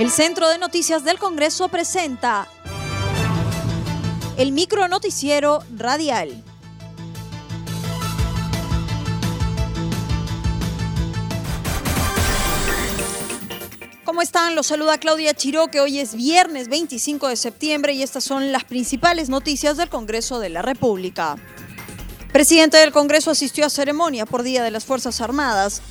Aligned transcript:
El 0.00 0.10
Centro 0.10 0.48
de 0.48 0.56
Noticias 0.56 1.04
del 1.04 1.18
Congreso 1.18 1.68
presenta 1.68 2.48
el 4.38 4.50
micro 4.50 4.88
noticiero 4.88 5.62
radial. 5.76 6.42
¿Cómo 14.04 14.22
están? 14.22 14.54
Los 14.54 14.68
saluda 14.68 14.96
Claudia 14.96 15.34
Chiró, 15.34 15.68
que 15.68 15.80
hoy 15.80 15.98
es 15.98 16.14
viernes 16.14 16.68
25 16.68 17.28
de 17.28 17.36
septiembre 17.36 17.92
y 17.92 18.02
estas 18.02 18.24
son 18.24 18.52
las 18.52 18.64
principales 18.64 19.28
noticias 19.28 19.76
del 19.76 19.90
Congreso 19.90 20.38
de 20.40 20.48
la 20.48 20.62
República. 20.62 21.36
Presidente 22.32 22.78
del 22.78 22.92
Congreso 22.92 23.32
asistió 23.32 23.66
a 23.66 23.68
ceremonia 23.68 24.24
por 24.24 24.44
Día 24.44 24.62
de 24.62 24.70
las 24.70 24.86
Fuerzas 24.86 25.20
Armadas. 25.20 25.82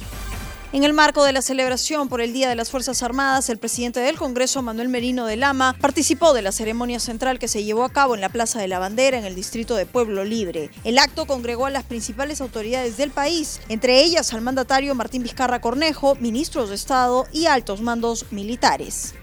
En 0.71 0.83
el 0.83 0.93
marco 0.93 1.23
de 1.23 1.33
la 1.33 1.41
celebración 1.41 2.09
por 2.09 2.21
el 2.21 2.31
Día 2.31 2.47
de 2.47 2.55
las 2.55 2.69
Fuerzas 2.69 3.01
Armadas, 3.01 3.49
el 3.49 3.57
presidente 3.57 4.01
del 4.01 4.19
Congreso, 4.19 4.61
Manuel 4.61 4.87
Merino 4.87 5.25
de 5.25 5.35
Lama, 5.35 5.75
participó 5.81 6.31
de 6.31 6.43
la 6.43 6.51
ceremonia 6.51 6.99
central 6.99 7.39
que 7.39 7.47
se 7.47 7.63
llevó 7.63 7.83
a 7.83 7.89
cabo 7.89 8.13
en 8.13 8.21
la 8.21 8.29
Plaza 8.29 8.59
de 8.59 8.67
la 8.67 8.77
Bandera 8.77 9.17
en 9.17 9.25
el 9.25 9.33
distrito 9.33 9.75
de 9.75 9.87
Pueblo 9.87 10.23
Libre. 10.23 10.69
El 10.83 10.99
acto 10.99 11.25
congregó 11.25 11.65
a 11.65 11.71
las 11.71 11.85
principales 11.85 12.39
autoridades 12.39 12.97
del 12.97 13.09
país, 13.09 13.61
entre 13.67 14.03
ellas 14.03 14.31
al 14.31 14.41
mandatario 14.41 14.93
Martín 14.93 15.23
Vizcarra 15.23 15.59
Cornejo, 15.59 16.13
ministros 16.19 16.69
de 16.69 16.75
Estado 16.75 17.25
y 17.33 17.47
altos 17.47 17.81
mandos 17.81 18.27
militares. 18.31 19.15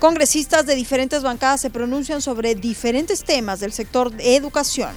Congresistas 0.00 0.66
de 0.66 0.74
diferentes 0.74 1.22
bancadas 1.22 1.60
se 1.60 1.70
pronuncian 1.70 2.22
sobre 2.22 2.56
diferentes 2.56 3.22
temas 3.22 3.60
del 3.60 3.72
sector 3.72 4.10
de 4.10 4.34
educación. 4.34 4.90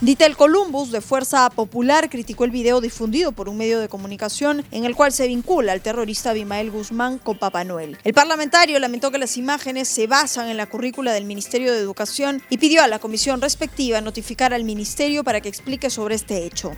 Ditel 0.00 0.36
Columbus, 0.36 0.92
de 0.92 1.00
Fuerza 1.00 1.50
Popular, 1.50 2.08
criticó 2.08 2.44
el 2.44 2.52
video 2.52 2.80
difundido 2.80 3.32
por 3.32 3.48
un 3.48 3.58
medio 3.58 3.80
de 3.80 3.88
comunicación 3.88 4.62
en 4.70 4.84
el 4.84 4.94
cual 4.94 5.10
se 5.10 5.26
vincula 5.26 5.72
al 5.72 5.80
terrorista 5.80 6.30
Abimael 6.30 6.70
Guzmán 6.70 7.18
con 7.18 7.36
Papá 7.36 7.64
Noel. 7.64 7.96
El 8.04 8.14
parlamentario 8.14 8.78
lamentó 8.78 9.10
que 9.10 9.18
las 9.18 9.36
imágenes 9.36 9.88
se 9.88 10.06
basan 10.06 10.50
en 10.50 10.56
la 10.56 10.66
currícula 10.66 11.12
del 11.12 11.24
Ministerio 11.24 11.72
de 11.72 11.80
Educación 11.80 12.40
y 12.48 12.58
pidió 12.58 12.84
a 12.84 12.86
la 12.86 13.00
comisión 13.00 13.40
respectiva 13.40 14.00
notificar 14.00 14.54
al 14.54 14.62
ministerio 14.62 15.24
para 15.24 15.40
que 15.40 15.48
explique 15.48 15.90
sobre 15.90 16.14
este 16.14 16.46
hecho. 16.46 16.70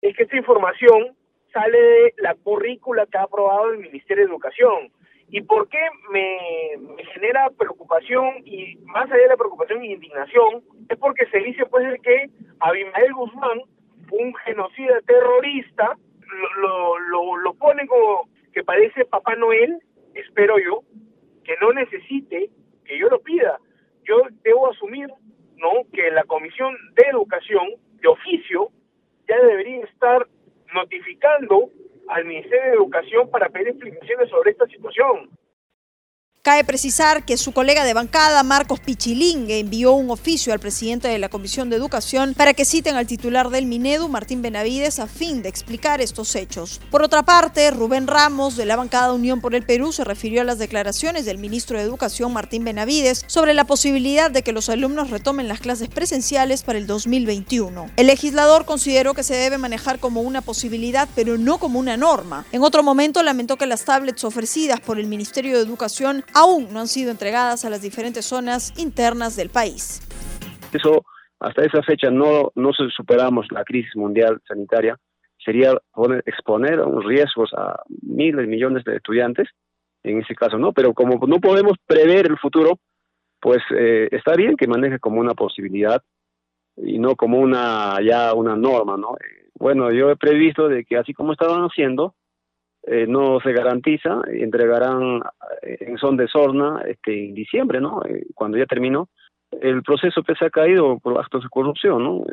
Es 0.00 0.16
que 0.16 0.22
esta 0.22 0.36
información 0.36 1.16
sale 1.52 1.76
de 1.76 2.14
la 2.18 2.36
currícula 2.36 3.04
que 3.10 3.18
ha 3.18 3.22
aprobado 3.22 3.72
el 3.72 3.78
Ministerio 3.78 4.24
de 4.24 4.30
Educación. 4.30 4.92
¿Y 5.30 5.42
por 5.42 5.68
qué 5.68 5.78
me, 6.10 6.78
me 6.94 7.04
genera 7.04 7.50
preocupación 7.58 8.42
y 8.44 8.76
más 8.86 9.10
allá 9.10 9.22
de 9.22 9.28
la 9.28 9.36
preocupación 9.36 9.84
y 9.84 9.92
indignación? 9.92 10.62
es 10.88 10.98
porque 10.98 11.26
se 11.26 11.38
dice 11.38 11.66
pues 11.66 12.00
que 12.02 12.30
Abimael 12.60 13.12
Guzmán, 13.14 13.60
un 14.10 14.34
genocida 14.36 15.00
terrorista, 15.06 15.96
lo, 16.60 16.98
lo, 16.98 17.36
lo 17.36 17.54
pone 17.54 17.86
como 17.86 18.28
que 18.52 18.64
parece 18.64 19.04
Papá 19.04 19.34
Noel, 19.36 19.80
espero 20.14 20.58
yo, 20.58 20.82
que 21.44 21.54
no 21.60 21.72
necesite 21.72 22.50
que 22.84 22.98
yo 22.98 23.08
lo 23.08 23.20
pida. 23.20 23.58
Yo 24.04 24.22
debo 24.42 24.70
asumir, 24.70 25.08
¿no?, 25.56 25.70
que 25.92 26.10
la 26.10 26.24
Comisión 26.24 26.74
de 26.94 27.04
Educación, 27.10 27.68
de 28.00 28.08
oficio, 28.08 28.70
ya 29.28 29.38
debería 29.40 29.84
estar 29.84 30.26
notificando 30.72 31.70
al 32.08 32.24
Ministerio 32.24 32.62
de 32.62 32.76
Educación 32.76 33.30
para 33.30 33.48
pedir 33.48 33.68
explicaciones 33.68 34.28
sobre 34.30 34.50
esta 34.50 34.66
situación. 34.66 35.28
Cabe 36.48 36.64
precisar 36.64 37.26
que 37.26 37.36
su 37.36 37.52
colega 37.52 37.84
de 37.84 37.92
bancada, 37.92 38.42
Marcos 38.42 38.80
Pichilingue, 38.80 39.58
envió 39.58 39.92
un 39.92 40.10
oficio 40.10 40.54
al 40.54 40.60
presidente 40.60 41.06
de 41.06 41.18
la 41.18 41.28
Comisión 41.28 41.68
de 41.68 41.76
Educación 41.76 42.32
para 42.32 42.54
que 42.54 42.64
citen 42.64 42.96
al 42.96 43.06
titular 43.06 43.50
del 43.50 43.66
Minedu, 43.66 44.08
Martín 44.08 44.40
Benavides, 44.40 44.98
a 44.98 45.06
fin 45.06 45.42
de 45.42 45.50
explicar 45.50 46.00
estos 46.00 46.34
hechos. 46.34 46.80
Por 46.90 47.02
otra 47.02 47.22
parte, 47.22 47.70
Rubén 47.70 48.06
Ramos, 48.06 48.56
de 48.56 48.64
la 48.64 48.76
bancada 48.76 49.12
Unión 49.12 49.42
por 49.42 49.54
el 49.54 49.66
Perú, 49.66 49.92
se 49.92 50.04
refirió 50.04 50.40
a 50.40 50.44
las 50.44 50.58
declaraciones 50.58 51.26
del 51.26 51.36
ministro 51.36 51.76
de 51.76 51.84
Educación, 51.84 52.32
Martín 52.32 52.64
Benavides, 52.64 53.26
sobre 53.26 53.52
la 53.52 53.64
posibilidad 53.64 54.30
de 54.30 54.40
que 54.40 54.52
los 54.52 54.70
alumnos 54.70 55.10
retomen 55.10 55.48
las 55.48 55.60
clases 55.60 55.90
presenciales 55.90 56.62
para 56.62 56.78
el 56.78 56.86
2021. 56.86 57.90
El 57.94 58.06
legislador 58.06 58.64
consideró 58.64 59.12
que 59.12 59.22
se 59.22 59.34
debe 59.34 59.58
manejar 59.58 59.98
como 59.98 60.22
una 60.22 60.40
posibilidad, 60.40 61.10
pero 61.14 61.36
no 61.36 61.58
como 61.58 61.78
una 61.78 61.98
norma. 61.98 62.46
En 62.52 62.62
otro 62.62 62.82
momento, 62.82 63.22
lamentó 63.22 63.58
que 63.58 63.66
las 63.66 63.84
tablets 63.84 64.24
ofrecidas 64.24 64.80
por 64.80 64.98
el 64.98 65.08
Ministerio 65.08 65.54
de 65.54 65.62
Educación 65.62 66.24
aún 66.38 66.72
no 66.72 66.80
han 66.80 66.88
sido 66.88 67.10
entregadas 67.10 67.64
a 67.64 67.70
las 67.70 67.82
diferentes 67.82 68.24
zonas 68.24 68.72
internas 68.78 69.36
del 69.36 69.50
país. 69.50 70.00
Eso, 70.72 71.04
hasta 71.40 71.62
esa 71.62 71.82
fecha 71.82 72.10
no, 72.10 72.52
no 72.54 72.70
superamos 72.72 73.46
la 73.50 73.64
crisis 73.64 73.96
mundial 73.96 74.40
sanitaria, 74.46 74.96
sería 75.44 75.72
exponer 76.26 76.80
unos 76.80 77.04
riesgos 77.04 77.50
a 77.56 77.82
miles, 78.02 78.46
millones 78.46 78.84
de 78.84 78.96
estudiantes, 78.96 79.48
en 80.04 80.20
ese 80.20 80.34
caso, 80.34 80.58
¿no? 80.58 80.72
Pero 80.72 80.94
como 80.94 81.26
no 81.26 81.40
podemos 81.40 81.74
prever 81.86 82.26
el 82.26 82.38
futuro, 82.38 82.78
pues 83.40 83.58
eh, 83.76 84.08
está 84.12 84.34
bien 84.34 84.56
que 84.56 84.66
maneje 84.66 84.98
como 84.98 85.20
una 85.20 85.34
posibilidad 85.34 86.02
y 86.76 86.98
no 86.98 87.16
como 87.16 87.38
una 87.38 87.98
ya 88.04 88.34
una 88.34 88.56
norma, 88.56 88.96
¿no? 88.96 89.16
Bueno, 89.54 89.90
yo 89.90 90.10
he 90.10 90.16
previsto 90.16 90.68
de 90.68 90.84
que 90.84 90.96
así 90.96 91.12
como 91.14 91.32
estaban 91.32 91.62
haciendo, 91.62 92.14
eh, 92.90 93.06
no 93.06 93.38
se 93.40 93.52
garantiza, 93.52 94.22
entregarán 94.28 95.20
eh, 95.62 95.76
en 95.80 95.98
son 95.98 96.16
de 96.16 96.26
sorna 96.26 96.82
este, 96.86 97.26
en 97.26 97.34
diciembre, 97.34 97.80
¿no? 97.80 98.00
Eh, 98.08 98.24
cuando 98.34 98.56
ya 98.56 98.64
terminó 98.64 99.08
el 99.60 99.82
proceso 99.82 100.22
que 100.22 100.34
se 100.34 100.46
ha 100.46 100.50
caído 100.50 100.98
por 100.98 101.18
actos 101.18 101.42
de 101.42 101.48
corrupción. 101.50 102.24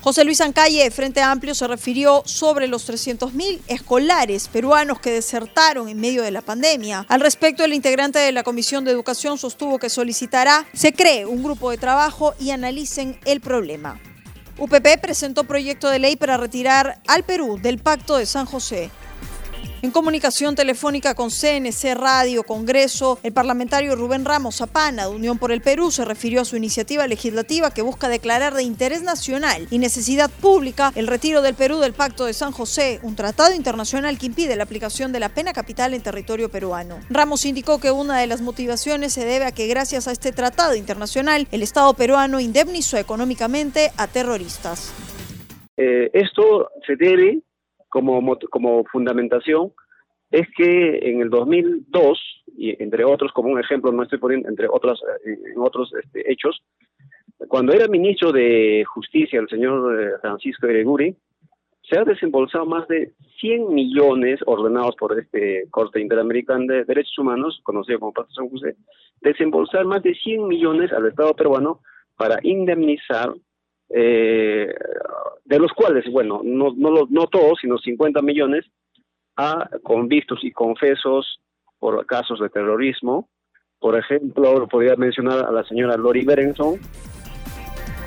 José 0.00 0.24
Luis 0.24 0.40
Ancalle, 0.40 0.90
Frente 0.90 1.20
Amplio, 1.20 1.54
se 1.54 1.66
refirió 1.66 2.22
sobre 2.26 2.68
los 2.68 2.88
300.000 2.88 3.60
escolares 3.68 4.48
peruanos 4.48 5.00
que 5.00 5.10
desertaron 5.10 5.88
en 5.88 6.00
medio 6.00 6.22
de 6.22 6.30
la 6.30 6.42
pandemia. 6.42 7.04
Al 7.08 7.20
respecto, 7.20 7.64
el 7.64 7.72
integrante 7.72 8.18
de 8.18 8.30
la 8.30 8.42
Comisión 8.42 8.84
de 8.84 8.92
Educación 8.92 9.38
sostuvo 9.38 9.78
que 9.78 9.88
solicitará 9.88 10.64
se 10.74 10.92
cree 10.92 11.26
un 11.26 11.42
grupo 11.42 11.70
de 11.70 11.78
trabajo 11.78 12.34
y 12.38 12.50
analicen 12.50 13.16
el 13.24 13.40
problema. 13.40 13.98
UPP 14.58 15.00
presentó 15.00 15.42
proyecto 15.44 15.88
de 15.88 15.98
ley 15.98 16.14
para 16.16 16.36
retirar 16.36 16.98
al 17.08 17.24
Perú 17.24 17.58
del 17.60 17.78
Pacto 17.78 18.16
de 18.16 18.26
San 18.26 18.46
José. 18.46 18.90
En 19.84 19.90
comunicación 19.90 20.54
telefónica 20.54 21.14
con 21.14 21.28
CNC 21.28 21.94
Radio 21.94 22.42
Congreso, 22.44 23.18
el 23.22 23.34
parlamentario 23.34 23.94
Rubén 23.96 24.24
Ramos 24.24 24.56
Zapana, 24.56 25.06
de 25.06 25.14
Unión 25.14 25.36
por 25.36 25.52
el 25.52 25.60
Perú, 25.60 25.90
se 25.90 26.06
refirió 26.06 26.40
a 26.40 26.46
su 26.46 26.56
iniciativa 26.56 27.06
legislativa 27.06 27.70
que 27.70 27.82
busca 27.82 28.08
declarar 28.08 28.54
de 28.54 28.62
interés 28.62 29.02
nacional 29.02 29.66
y 29.70 29.78
necesidad 29.78 30.30
pública 30.40 30.90
el 30.94 31.06
retiro 31.06 31.42
del 31.42 31.54
Perú 31.54 31.80
del 31.80 31.92
Pacto 31.92 32.24
de 32.24 32.32
San 32.32 32.52
José, 32.52 32.98
un 33.02 33.14
tratado 33.14 33.54
internacional 33.54 34.16
que 34.16 34.24
impide 34.24 34.56
la 34.56 34.64
aplicación 34.64 35.12
de 35.12 35.20
la 35.20 35.28
pena 35.28 35.52
capital 35.52 35.92
en 35.92 36.00
territorio 36.00 36.48
peruano. 36.48 36.98
Ramos 37.10 37.44
indicó 37.44 37.78
que 37.78 37.90
una 37.90 38.18
de 38.18 38.26
las 38.26 38.40
motivaciones 38.40 39.12
se 39.12 39.26
debe 39.26 39.44
a 39.44 39.52
que 39.52 39.66
gracias 39.66 40.08
a 40.08 40.12
este 40.12 40.32
tratado 40.32 40.76
internacional, 40.76 41.46
el 41.52 41.62
Estado 41.62 41.92
peruano 41.92 42.40
indemnizó 42.40 42.96
económicamente 42.96 43.92
a 43.98 44.06
terroristas. 44.06 44.94
Eh, 45.76 46.08
esto 46.14 46.70
se 46.86 46.96
debe 46.96 47.42
como, 47.94 48.36
como 48.50 48.84
fundamentación 48.86 49.70
es 50.32 50.48
que 50.56 50.98
en 51.10 51.20
el 51.20 51.30
2002, 51.30 52.18
y 52.56 52.82
entre 52.82 53.04
otros, 53.04 53.30
como 53.32 53.50
un 53.50 53.60
ejemplo, 53.60 53.92
no 53.92 54.02
estoy 54.02 54.18
poniendo, 54.18 54.48
entre 54.48 54.66
otros, 54.68 55.00
eh, 55.24 55.38
en 55.54 55.60
otros 55.60 55.92
este, 56.02 56.28
hechos, 56.30 56.60
cuando 57.46 57.72
era 57.72 57.86
ministro 57.86 58.32
de 58.32 58.84
Justicia 58.84 59.38
el 59.38 59.48
señor 59.48 60.00
eh, 60.00 60.10
Francisco 60.20 60.66
Ereguri, 60.66 61.14
se 61.88 61.96
ha 61.96 62.04
desembolsado 62.04 62.66
más 62.66 62.88
de 62.88 63.12
100 63.38 63.72
millones 63.72 64.40
ordenados 64.44 64.96
por 64.96 65.16
este 65.16 65.68
Corte 65.70 66.00
Interamericano 66.00 66.64
de 66.66 66.84
Derechos 66.84 67.18
Humanos, 67.18 67.60
conocido 67.62 68.00
como 68.00 68.12
Pacto 68.12 68.34
San 68.34 68.48
José, 68.48 68.74
desembolsar 69.20 69.84
más 69.84 70.02
de 70.02 70.14
100 70.14 70.48
millones 70.48 70.92
al 70.92 71.06
Estado 71.06 71.32
peruano 71.34 71.80
para 72.16 72.40
indemnizar 72.42 73.34
eh, 73.96 74.74
de 75.44 75.58
los 75.60 75.72
cuales, 75.72 76.04
bueno, 76.10 76.40
no, 76.42 76.72
no, 76.76 77.06
no 77.08 77.26
todos, 77.28 77.58
sino 77.60 77.78
50 77.78 78.22
millones 78.22 78.64
a 79.36 79.68
convictos 79.84 80.40
y 80.42 80.50
confesos 80.50 81.38
por 81.78 82.04
casos 82.06 82.40
de 82.40 82.48
terrorismo. 82.48 83.28
Por 83.78 83.96
ejemplo, 83.96 84.66
podría 84.66 84.96
mencionar 84.96 85.44
a 85.44 85.52
la 85.52 85.62
señora 85.64 85.96
Lori 85.96 86.24
Berenson. 86.24 86.80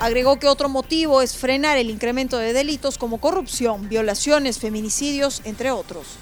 Agregó 0.01 0.39
que 0.39 0.47
otro 0.47 0.67
motivo 0.67 1.21
es 1.21 1.39
frenar 1.39 1.77
el 1.77 1.89
incremento 1.89 2.38
de 2.38 2.51
delitos 2.51 2.97
como 2.97 3.21
corrupción, 3.21 3.88
violaciones, 3.88 4.59
feminicidios, 4.59 5.45
entre 5.45 5.71
otros. 5.71 6.19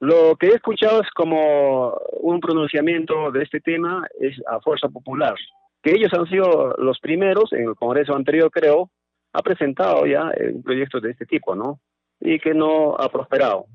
Lo 0.00 0.34
que 0.36 0.46
he 0.46 0.54
escuchado 0.54 1.02
es 1.02 1.10
como 1.14 1.92
un 2.20 2.40
pronunciamiento 2.40 3.30
de 3.32 3.42
este 3.42 3.60
tema 3.60 4.06
es 4.18 4.34
a 4.48 4.58
fuerza 4.60 4.88
popular, 4.88 5.34
que 5.82 5.92
ellos 5.92 6.12
han 6.12 6.26
sido 6.26 6.74
los 6.78 6.98
primeros 7.00 7.52
en 7.52 7.68
el 7.68 7.74
Congreso 7.74 8.14
anterior, 8.14 8.50
creo, 8.50 8.90
ha 9.32 9.42
presentado 9.42 10.06
ya 10.06 10.30
un 10.52 10.62
proyecto 10.62 11.00
de 11.00 11.12
este 11.12 11.26
tipo, 11.26 11.54
¿no? 11.54 11.80
Y 12.20 12.38
que 12.38 12.52
no 12.52 12.96
ha 12.96 13.08
prosperado. 13.08 13.66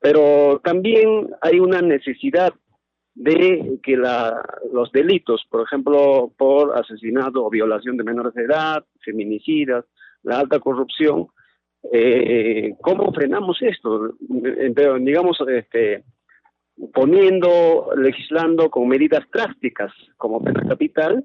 Pero 0.00 0.60
también 0.64 1.28
hay 1.42 1.60
una 1.60 1.82
necesidad 1.82 2.54
de 3.14 3.78
que 3.82 3.96
la, 3.96 4.42
los 4.72 4.90
delitos, 4.92 5.44
por 5.50 5.62
ejemplo, 5.62 6.32
por 6.38 6.78
asesinato 6.78 7.44
o 7.44 7.50
violación 7.50 7.96
de 7.96 8.04
menores 8.04 8.32
de 8.34 8.44
edad, 8.44 8.84
feminicidas, 9.04 9.84
la 10.22 10.38
alta 10.38 10.60
corrupción, 10.60 11.26
eh, 11.92 12.74
¿cómo 12.80 13.12
frenamos 13.12 13.60
esto? 13.62 14.14
Digamos, 14.20 15.38
este, 15.48 16.04
poniendo, 16.92 17.90
legislando 17.96 18.70
con 18.70 18.88
medidas 18.88 19.24
drásticas 19.32 19.92
como 20.16 20.42
pena 20.42 20.62
capital. 20.68 21.24